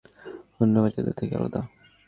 [0.59, 1.61] অন্য বাচ্চাদের থেকে আলাদা।